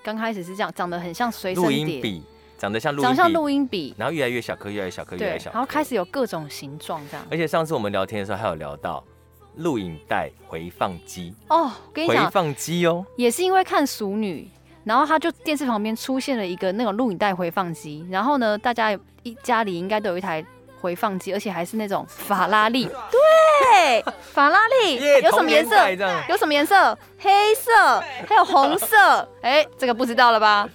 [0.04, 2.24] 刚开始是这样，长得很像随身录音笔，
[2.66, 5.52] 长得像录音笔，长像录音笔，然后越来越小颗，越来越小颗，越来越小。
[5.52, 7.26] 然后开始有各种形状这样。
[7.30, 9.04] 而且上次我们聊天的时候还有聊到。
[9.58, 14.42] 录影带回放机哦，跟你讲，回放机哦，也是因为看《熟女》，
[14.84, 18.92] 然后他就电视旁边出现了一个那种录影带回放机，然后呢，大家
[19.24, 20.46] 一家里应该都有一台
[20.82, 25.90] 回放机，而且还是那种法拉利， 对，法拉利有什么颜色？
[26.28, 26.98] 有什么颜色？
[27.18, 30.68] 黑色，还有红色，哎，这个不知道了吧？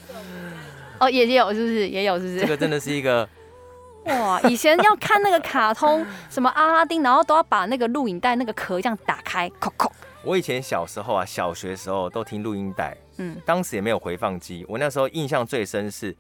[1.01, 1.89] 哦，也也有，是不是？
[1.89, 2.41] 也有，是不是？
[2.41, 3.29] 这个真的是一个。
[4.07, 4.41] 哇！
[4.43, 9.93] 以前要看那个卡通， 什么阿拉丁，然后都要把那个录影带那个壳这样打开，扣扣。
[10.23, 14.65] 我以前小时候啊，小学时候都听录音带，嗯，当时也没有回放机。
[14.69, 16.17] 我那时候印象最深是，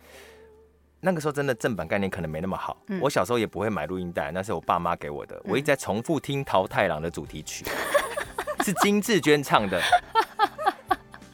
[1.00, 2.76] 那个时候真的正版概念可能没那么好。
[2.88, 5.40] 嗯、我小时候也不会买录音带，那是我爸妈给我的。
[5.44, 9.80] 我一直在重复听桃太郎的主题曲，嗯、是金志娟唱的。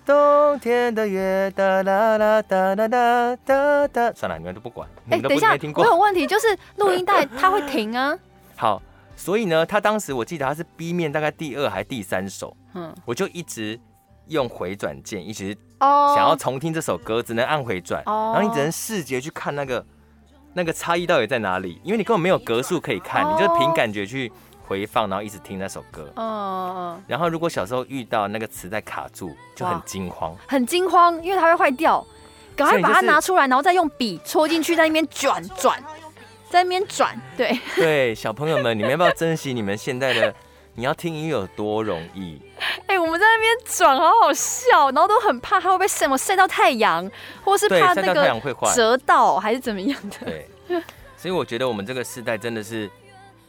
[0.06, 4.88] 冬天的月哒啦啦哒啦哒哒哒，算了，你们都不管。
[5.10, 8.16] 哎、欸，等一下，我有问题，就是录音带它会停啊。
[8.54, 8.80] 好，
[9.16, 13.76] 所以呢，他当时我记得他是 B 面大概第二还第三首，嗯，我就一直
[14.28, 19.84] 用回转键，一直想要重听这首歌，只能按回转，哦、然后你只能视觉去看那个
[20.54, 24.30] 那个差异到底在哪里，因为你根本没有格数可以看，哦、你就凭感觉去。
[24.66, 26.12] 回放，然后一直听那首歌。
[26.16, 32.04] 嗯，然后如果小时候遇到那个磁带卡住，就很惊慌，很惊慌，因为它会坏掉。
[32.56, 35.78] 赶快把它拿出来，然后再用笔戳进去，在那边转转，
[36.48, 37.14] 在那边转。
[37.36, 40.34] 对 对，小朋友们，你们要不要珍惜你们现在的？
[40.74, 42.40] 你要听音乐有多容易？
[42.88, 47.06] 哎，我们在那边转，好好笑，然后都很怕它会被什么晒到太阳，
[47.44, 48.40] 或是怕那个
[48.74, 50.16] 折到还是怎么样的。
[50.24, 50.48] 对，
[51.14, 52.90] 所以我觉得我们这个时代真的是。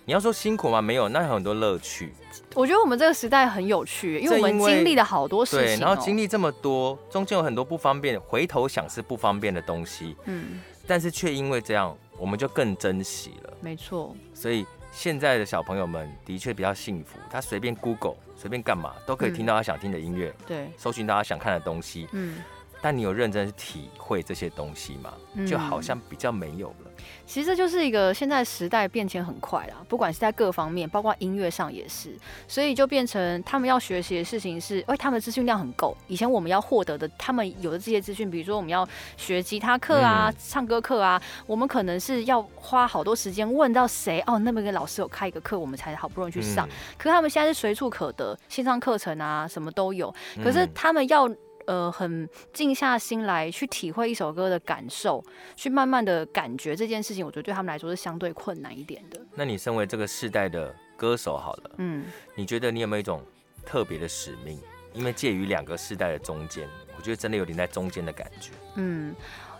[0.08, 0.82] 你要说辛苦吗？
[0.82, 2.14] 没有，那有很多乐趣。
[2.56, 13.54] 我觉得我们这个时代很有趣，因为我们经历了好多事情，对，然后经历这么多，中间有很多不方便，回头想是不方便的东西，嗯，但是却因为这样，我们就更珍惜了。
[13.60, 14.16] 没错。
[14.34, 22.42] 所以现在的小朋友们的确比较幸福，他随便 Google，随便干嘛都可以听到他想听的音乐，对，搜寻到他想看的东西，嗯。
[22.88, 25.12] 但你有认真去体会这些东西吗？
[25.46, 26.86] 就好像比较没有了。
[26.86, 32.16] 嗯、其实这就是一个现在时代变迁很快啦，不管是在各方面，包括音乐上也是。
[32.48, 35.98] 所以就变成他们要学习的事情是，哎，他们的资讯量很够。
[36.08, 46.66] 以前我们要获得的，他们有的这些资讯，比如说我们要学吉他课啊、嗯、唱歌课啊，我们可能是要花好多时间问到谁哦，那边个老师有开一个课，我们才好不容易去上。
[46.66, 50.16] 嗯、可是他们现在是随处可得，线上课程啊，什么都有。
[50.42, 51.30] 可是他们要。
[51.68, 55.24] 呃，很静下心来去体会一首歌的感受，
[55.56, 59.20] 去慢慢的感觉这件事情，我觉得对他们来说是相对困难一点的。
[59.36, 62.06] 那你身为这个世代的歌手，好了，嗯，
[62.36, 63.22] 你觉得你有没有一种
[63.66, 64.60] 特别的使命？
[64.94, 68.52] 因为介于两个世代的中间，我觉得真的有点在中间的感觉。
[68.76, 69.14] 嗯，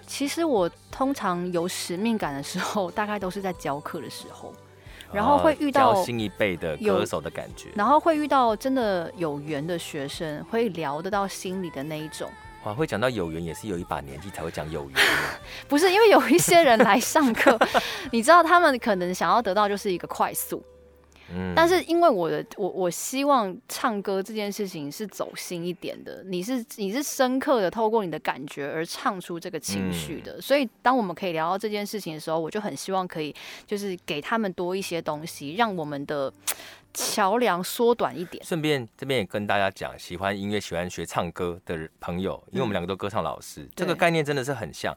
[0.08, 4.54] 其实我通常有使命感的时候，大概都是在教课的时候。
[5.12, 12.30] 然后会遇到新一辈的歌手的感觉，然后会遇到真的有缘的学生，会聊得到心里的那一种。
[12.64, 15.00] 哇，会讲到有缘也是有一把年纪才会讲有缘。
[15.70, 17.58] 不是因为有一些人来上课，
[18.12, 20.64] 你知道他们可能想要得到就是一个快速。
[21.34, 36.32] 嗯，但是因为我的我我希望唱歌这件事情是走心一点的，你是你是深刻的透过你的感觉而唱出这个情绪的，嗯、所以当我们可以聊到这件事情的时候，我就很希望可以就是给他们多一些东西，让我们的
[36.94, 38.44] 桥梁缩短一点。
[38.44, 44.96] 顺便这边也跟大家讲，喜欢音乐、喜欢学唱歌的朋友，因为我们两个都歌唱老师，嗯、这个概念真的是很像。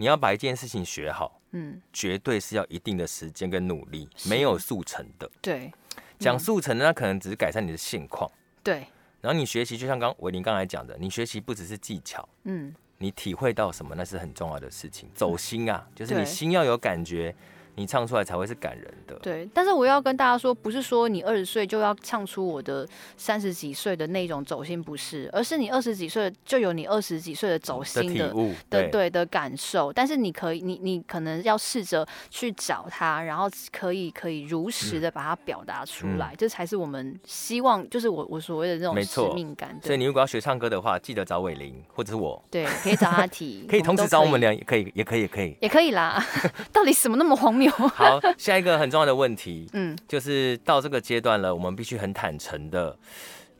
[0.00, 5.30] 你要把一件事情学好，嗯，绝对是要一定的时间跟努力，没有速成的。
[5.42, 5.70] 对，
[6.18, 8.30] 讲速成的那可能只是改善你的现况。
[8.62, 8.86] 对，
[9.20, 15.06] 然后你学习，就像刚伟林刚才讲的，你学习不只是技巧，嗯，你体会到什么，那是很重要的事情。
[15.14, 17.36] 走心啊，就是你心要有感觉。
[17.76, 19.14] 你唱出来才会是感人的。
[19.22, 29.92] 对，但是我要跟大家说，不是说你二十岁就要唱出我的三十几岁的那种走心，不是，而是你二十几岁就有你二十几岁的走心的、的对、对的感受。
[29.92, 39.78] 但是你可以，你你可能要试着去找它，然后可以可以如实的把它表达出来，嗯、这才是我们希望，就是我我所谓的这种使命感。
[39.82, 42.42] 所以你如果要学唱歌的话，记得找伟林或者是我。
[42.50, 46.24] 对，可以找他提， 可以同时找我们俩，也可以，也可以，也可以，也可以啦。
[46.72, 47.70] 到底什么那么荒谬？
[47.94, 52.96] 好，下一个很重要的问题，嗯，就是到这个阶段了，我们必须很坦诚的，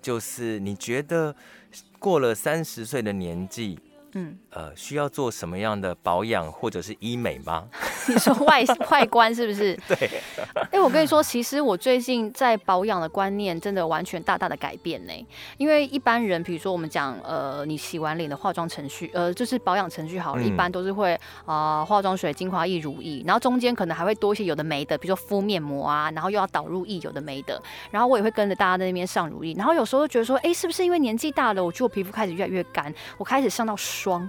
[0.02, 1.36] 就是你觉得
[1.98, 3.78] 过了三十岁的年纪，
[4.14, 7.68] 嗯，呃，需要做什么样的保养或者是医美吗？
[8.08, 9.78] 你说外 外观是不是？
[9.88, 9.96] 对。
[10.54, 15.12] 哎、欸，我跟你说，其实我最近在保养的观念真的完全大大的改变呢。
[15.56, 27.60] 因为一般人，比如说我们讲，呃，你洗完脸的化妆程序，呃，就是保养程序好了，嗯、一般都是会啊、呃，化妆水、精华液、乳液，然后中间可能还会多一些有的没的，比如说敷面膜啊，然后又要导入液，有的没的。
[27.90, 34.28] 然后我也会跟着大家在那边上乳液，然后有时候觉得说，哎、欸，是不是因为年纪大了，我觉得我皮肤开始越来越干，我开始上到霜。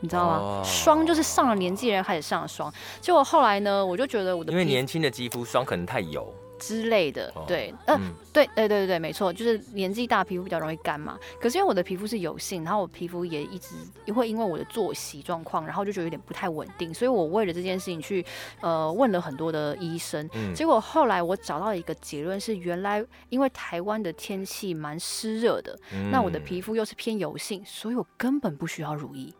[0.00, 0.62] 你知道吗？
[0.62, 1.06] 霜、oh.
[1.06, 7.46] 就是上了年纪人开始上了霜，结果后来呢，我就觉得我的因为年轻的肌肤霜可能太油之类的，oh.
[7.46, 8.00] 对，嗯、呃，
[8.32, 11.18] 对，对，对，对，对，没错，就是年纪大皮肤比较容易干嘛。
[11.40, 18.24] 可是因为我的皮肤是油性，然后我皮肤也一直也会因为我的作息状况，然后就觉得有点不太稳定，所以我为了这件事情去
[18.60, 29.32] 呃问了很多的医生，嗯、结果后来我找到一个结论是，原来因为台湾的天气蛮湿热的，嗯、那我的皮肤又是偏油性，所以我根本不需要乳液。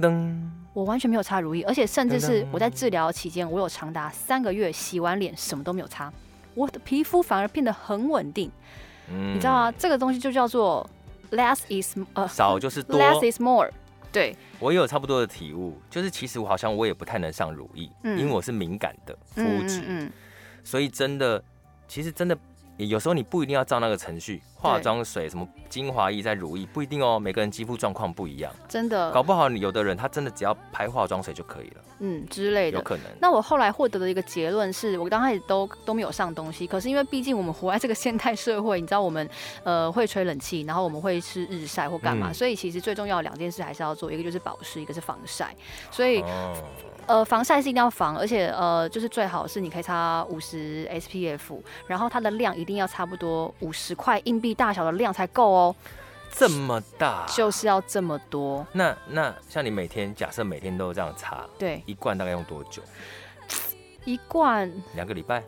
[0.00, 0.34] 噔，
[0.72, 6.12] 我完全没有擦乳液，而且甚至是我在治疗期间，我有长达三个月洗完脸什么都没有擦，
[6.54, 8.50] 我的皮肤反而变得很稳定。
[9.10, 9.72] 嗯，你知道吗？
[9.78, 10.88] 这个东西就叫做
[11.32, 13.70] less is 呃少就是多，less is more。
[14.12, 20.12] 对，我也有差不多的体悟，就是其实我好像我也不太能上乳液，嗯、因为我是敏感的肤质，嗯嗯嗯、
[20.62, 21.42] 所以真的，
[21.88, 22.36] 其实真的。
[22.78, 27.18] 有时候你不一定要照那个程序，化妆水、什么精华液、再乳液，不一定哦。
[27.18, 33.06] 每个人肌肤状况不一样，真的，搞不好有的人他真的只要拍化妆水就可以了，嗯之类的，有可能。
[33.20, 39.28] 那我后来获得的一个结论是，我刚开始都都没有上东西，可是因为毕竟我们活在这个现代社会，你知道我们
[39.64, 45.54] 呃会吹冷气，然后我们会吃日晒或干嘛，嗯、所以其实最重要的两件事还是要做，一个就是保湿，一个是防晒，
[45.90, 46.20] 所以。
[46.22, 46.54] 哦
[47.08, 55.76] 呃，防晒是一定要防，而且呃，就是最好是你可以擦五十 SPF，然后它的量一定要差不多五十块硬币大小的量才够哦。
[56.34, 57.26] 这么大？
[57.26, 58.66] 就是要这么多。
[58.72, 62.82] 那那像你每天假设每天都这样擦，对，一罐大概用多久？
[64.06, 65.42] 一罐两个礼拜？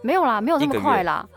[0.00, 1.28] 没有啦，没有这么快啦，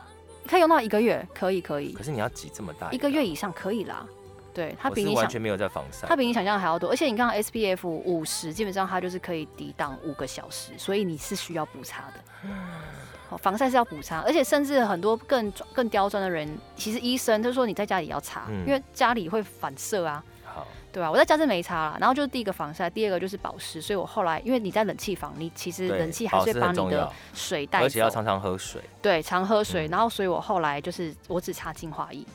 [0.47, 1.93] 可以用到一个月，可以可以。
[1.93, 4.05] 可是你要挤这么大一，一个月以上可以啦。
[4.53, 12.49] 对，它比你完全没有在防晒，它比你想象还要多，而且你刚刚 SPF 五十，基本上它就是可以抵挡五个小时，所以你是需要补擦的。
[13.32, 20.21] 好，防晒是要补擦，而且甚至很多更更刁钻的人，其实医生都说你在家里要擦，嗯、因为家里会反射啊。
[20.43, 21.09] 好，对吧？
[21.09, 28.82] 我在家是没擦啦，然后就是第一个防晒，第二个就是保湿，所以我后来因为你在冷气房，你其实冷气还是会把你的水带走，而且要常常喝水。
[29.01, 32.25] 对，常喝水，然后所以我后来就是我只擦精华液。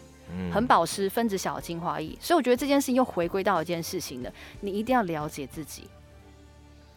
[0.52, 5.88] 很保湿，分子小的精华液，所以我觉得这件事情又回归到一件事情了，你一定要了解自己。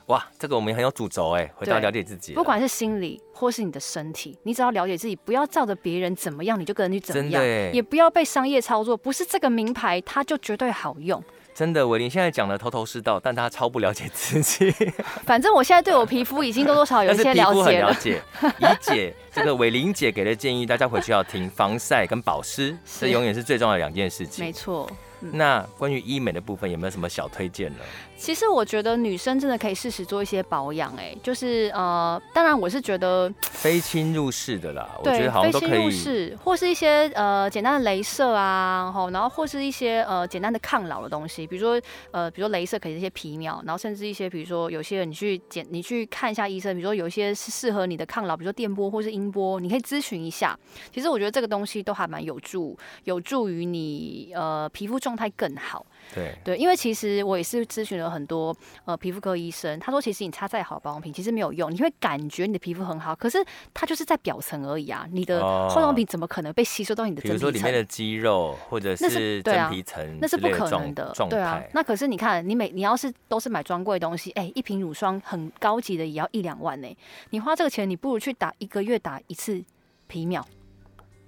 [0.09, 11.23] 哇，这个我们也很有主轴哎，回到了解自己，不管是心理或是你的身体，你只要了解自己，不要照着别人怎么样你就跟人去怎么样，也不要被商业操作，不是这个名牌它就绝对好用。
[11.53, 14.71] 真的，伟林现在讲的头头是道，但他超不了解自己。
[15.25, 17.89] 反正我现在对我皮肤已经多多少少有一些了解了。
[17.89, 24.43] 了解，怡姐，这个伟玲姐给的建议，大家回去要听， 防晒跟保湿，这永远是最重要的两件事情。
[24.43, 24.89] 没错。
[25.21, 27.79] 嗯、那关于医美的部分，有没有什么小推荐呢？
[28.19, 50.59] 其实我觉得女生真的可以适时做一些保养，哎，就是呃，当然我是觉得非侵入式的啦，对，我觉得好像都可以，非侵入式，或是一些呃简单的镭射啊，然后或是一些呃简单的抗老的东西，比如说呃，比如说镭射可以一些皮秒，然后甚至一些比如说有些人你去检你去看一下医生，比如说有一些是适合你的抗老，比如说电波或是音波，你可以咨询一下。
[50.93, 55.85] 其实我觉得这个东西都还蛮有助，有助于你呃皮肤状态更好。
[56.13, 58.55] 对对，因为其实我也是咨询了很多
[58.85, 63.37] 呃皮肤科医生，他说其实你擦再好的保养品其实没有用，你会感觉你的皮肤很好，可是
[63.73, 67.39] 它就是在表层而已啊，你的化妆品怎么可能被吸收到你的真皮层？
[67.39, 71.61] 比如说里面的肌肉或者是真皮层，那是不可能的，对啊。
[71.73, 76.97] 那可是你看，你每你要是都是买专柜的东西，哎、欸，一瓶乳霜很高级的也要一两万呢、欸，
[77.31, 79.63] 你花这个钱，你不如去打一个月打一次
[80.07, 80.45] 皮秒，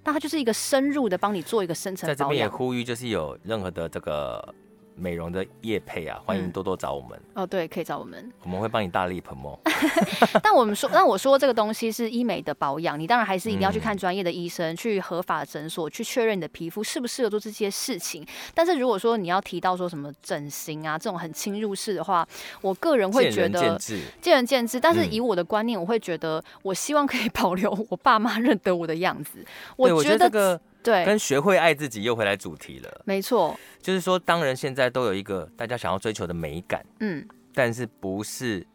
[0.04, 2.08] 那它就是一个深入的帮你做一个深层。
[2.08, 4.54] 在这边也呼吁，就是有任何的这个。
[5.02, 7.20] 美容的业配啊，欢迎多多找我们。
[7.34, 9.58] 嗯、哦，对，可以找我们，我们会帮你大力 promote。
[10.44, 18.24] 但我们说，但我说这个东西是医美的保养，你当然还是一定要去看专业的医生，嗯、去合法的诊所去确认你的皮肤适不适合做这些事情。
[18.54, 22.28] 但是如果说你要提到说什么整形啊这种很侵入式的话，
[22.62, 24.80] 我个人会觉得见仁见智，见仁见智。
[24.80, 29.44] 但是以我的观念，我会觉得我希望可以保留我爸妈认得我的样子。
[29.76, 30.62] 我觉得这个。
[30.84, 33.02] 对，跟学会爱自己又回来主题了。
[33.06, 38.66] 没错，就是说，当然现在都有一个大家想要追求的美感，嗯，但是不是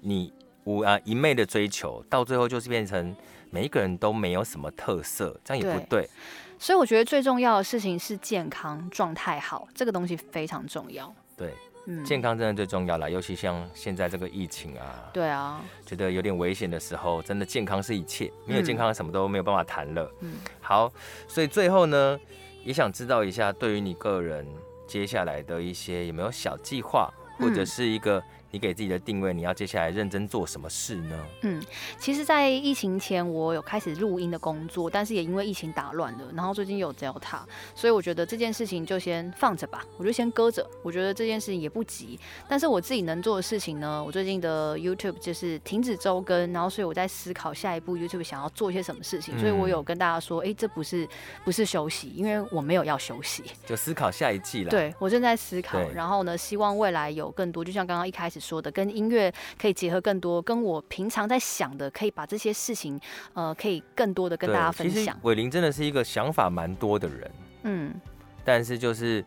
[0.00, 0.32] 你
[0.64, 3.14] 无啊一昧的追求，到最后就是变成
[3.50, 6.02] 每一个人都没有什么特色，这样也不对。
[6.02, 6.10] 对，
[6.58, 11.14] 所以我觉得最重要的事情是健康状态好，这个东西非常重要。
[11.36, 11.52] 对，
[11.86, 20.10] 嗯，健康真的最重要了，尤其像现在这个疫情啊，对啊，觉得有点危险的时候，真的健康是一切，没有健康什么都没有办法谈了。
[20.20, 20.92] 嗯，好，
[21.28, 22.18] 所以最后呢，
[22.64, 24.46] 也想知道一下，对于你个人
[24.86, 28.22] 接下来的一些有没有小计划，或者是一个。
[28.54, 31.26] 你给自己的定位，你要接下来认真做什么事呢？
[31.40, 31.60] 嗯，
[31.98, 36.30] 其实，在疫情前，我有开始录音的工作，但是也因为疫情打乱了。
[36.32, 37.40] 然后最近有 Delta，
[37.74, 40.64] 所以我觉得这件事情就先放着吧，我就先搁着。
[40.84, 42.16] 我觉得这件事情也不急。
[42.46, 49.36] 但是我自己能做的事情呢，我最近的 YouTube 就是停止周更，然后所以我在思考下一步 YouTube 想要做些什么事情。
[49.40, 51.08] 所以我有跟大家说，哎、欸，这不是
[51.44, 54.70] 不是休息，因为我没有要休息，就思考下一季了。
[54.70, 58.43] 对，我正在思考，然后呢，希望未来有更多，就像刚刚一开始。
[58.44, 63.00] 说的跟音乐可以结合更多，跟我平常在想的，可以把这些事情，
[63.32, 65.18] 呃，可以更多的跟大家分享。
[65.22, 67.30] 伟林真的是一个想法蛮多的人，
[67.62, 67.94] 嗯，
[68.44, 69.24] 但是就是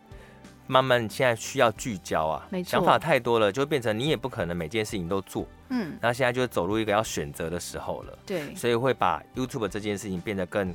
[0.66, 10.74] 慢慢现在需要聚焦啊，没错，想法太多了，就会变成你也不可能每件事情都做，嗯，那现在就走入一个要选择的时候了，对，所以会把 YouTube 这件事情变得更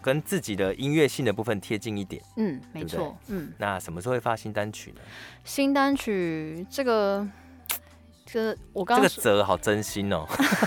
[0.00, 5.00] 跟自己的音乐性的部分贴近一点，嗯，没错，嗯，那什么时候会发新单曲呢？
[5.44, 7.28] 新单曲这个。
[8.32, 10.26] 这我刚这个折好真心哦，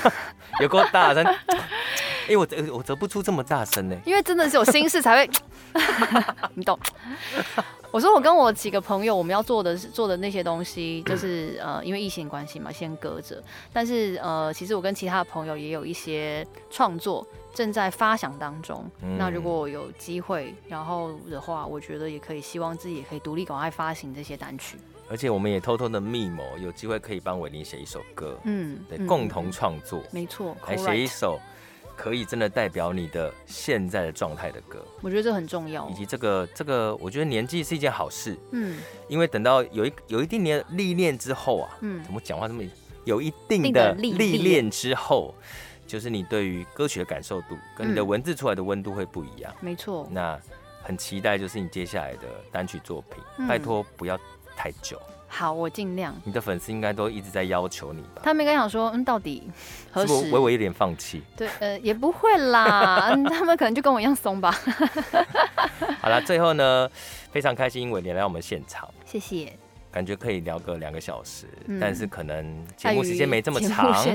[0.62, 5.30] 有够大声，哎、欸，我我折不出这么大声呢，因为真的是有心事才会
[6.54, 6.78] 你懂。
[7.92, 13.42] 我说我跟我几个朋友，我们要做的是做的那些东西，就是呃，因为疫情关系嘛，先搁着。
[13.72, 18.86] 但是呃，其实我跟其他的朋友也有一些创作正在发想当中。
[19.02, 24.78] 嗯、那如果有机会，然后的话，我觉得也可以，希望自己也可以独立赶快发行这些单曲。
[25.08, 31.40] 而且我们也偷偷的密谋，有机会可以帮伟林写一首歌，嗯，对，共同创作，没错，来写一首
[31.96, 34.84] 可以真的代表你的现在的状态的歌。
[35.02, 42.64] 我觉得这很重要，以及这个这个，我觉得年纪是一件好事，嗯，因为等到有一有一定年历练之后啊，嗯，怎么讲话这么
[43.04, 45.36] 有一定的历练之后，
[45.86, 50.08] 就是你对于歌曲的感受度跟你的文字出来的温度会不一样，没错。
[50.12, 50.40] 那
[50.84, 54.20] 很期待就是你接下来的单曲作品，拜托不要。
[54.58, 56.16] 太久，好，我尽量。
[56.24, 58.22] 你的粉丝应该都一直在要求你吧？
[58.24, 59.52] 他们应该想说，嗯，到底
[59.92, 60.32] 何时？
[60.32, 61.22] 微微有点放弃？
[61.36, 64.58] 对，呃，也不会啦， 他们可能就跟我一样松吧。
[66.00, 66.90] 好了，最后呢，
[67.32, 69.52] 非常开心伟玲来到我们现场，谢谢。
[69.96, 74.06] 感觉可以聊个两个小时，嗯、但是可能节目时间没这么长，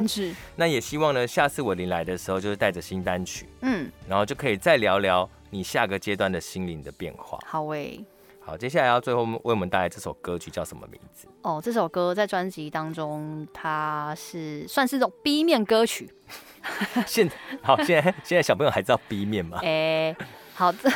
[0.54, 7.38] 那也希望呢，下次我临来的时候，就是带着新单曲，嗯，然后就可以再聊聊你下个阶段的心灵的变化。
[7.46, 8.04] 好诶、欸。
[8.40, 11.26] 好，接下来要最后为我们带来这首歌曲叫什么名字？
[11.40, 16.10] 哦，这首歌在专辑当中，它是算是这种 B 面歌曲。
[17.08, 17.26] 现
[17.62, 19.60] 好，现在现在小朋友还知道 B 面吗？
[19.62, 20.16] 哎、欸。
[20.54, 20.90] 好这，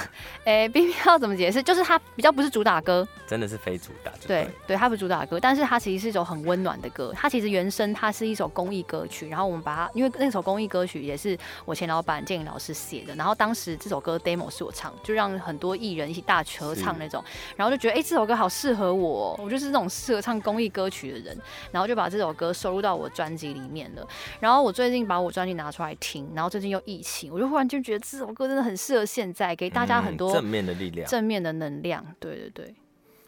[0.44, 1.62] 哎，B 面要怎么解释？
[1.62, 4.12] 就是它比较不是主打歌，真的是非主打。
[4.26, 7.14] 对对，它不是主打歌，但是它其实是一首很温暖的歌。
[7.16, 17.24] 它其实原声它是一首公益歌曲，然后我们把它，因为那首公益歌曲也是我前老板建颖老师写的，然后当时这首歌 demo 是我唱，就让很多艺人一起大合唱那种，
[17.56, 21.38] 然后就觉得哎、欸，这首歌好适合我，我就是那种适合唱公益歌曲的人，
[21.72, 24.06] 然后就把这首歌收录到我专辑里面了。
[24.40, 29.53] 然后我最近把我专辑拿出来听，然后最近又疫情，我就忽然就觉得这首歌真的很适合现在。
[29.54, 32.04] 给大家很多正面的力量，正面的能量。
[32.18, 32.74] 对对对，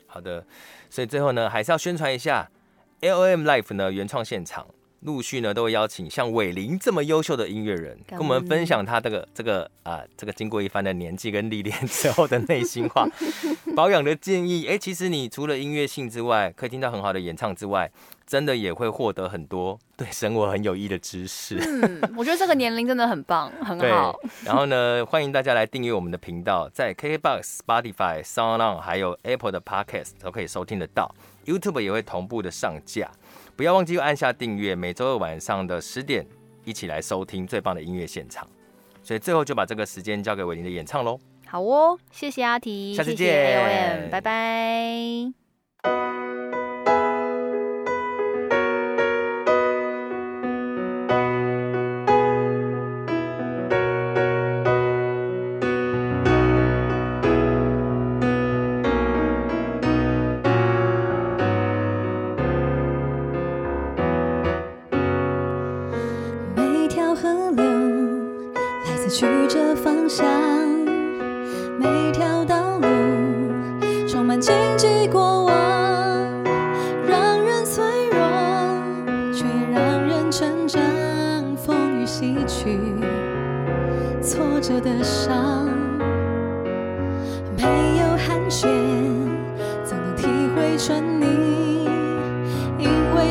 [0.07, 0.45] 好的。
[0.89, 2.51] 所以最后呢，还是要宣传一下
[3.01, 3.47] L.O.M.
[3.47, 4.67] Life 呢原创现场，
[5.01, 13.09] 陆续呢都会邀请像伟林这么优秀的音乐人，跟我们分享他这个这个啊这个经过一番的年纪跟历练之后的内心话，
[13.77, 14.67] 保养的建议。
[14.67, 17.91] 哎、欸，其实你除了音乐性之外，可以听到很好的演唱之外。
[18.27, 21.57] 真的也会获得很多对生活很有益的知识。
[21.63, 24.19] 嗯，我觉得这个年龄真的很棒，很好。
[24.45, 31.15] 然后呢，欢迎大家来订阅我们的频道，在 KKBOX、Spotify、SoundOn 还有 Apple 的 Podcast 都可以收听得到。
[31.45, 33.09] YouTube 也会同步的上架，
[33.55, 34.75] 不要忘记按下订阅。
[34.75, 36.27] 每周二晚上的十点，
[36.65, 38.45] 一起来收听最棒的音乐现场。
[39.05, 41.17] 所以最后就把这个时间交给伟玲的演唱喽。
[41.47, 45.33] 好哦，谢谢阿提，下次见，AOM，拜拜。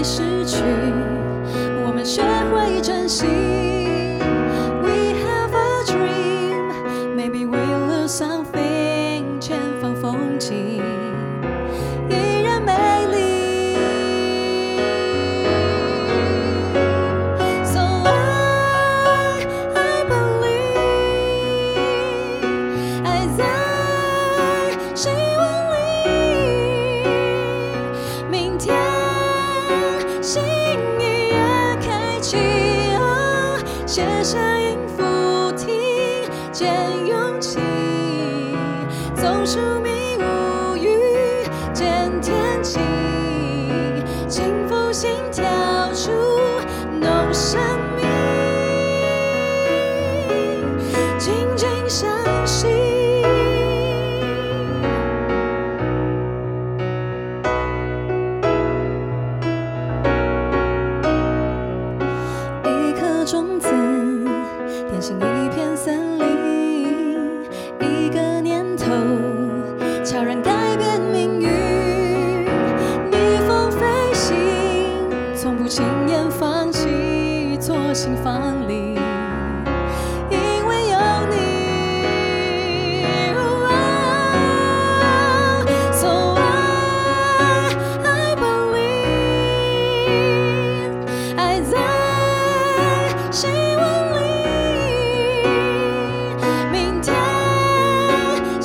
[0.06, 0.58] 失去
[1.84, 3.74] 我们学会珍惜。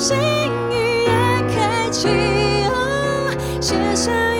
[0.01, 2.07] 心雨也开启
[3.61, 4.30] 写下。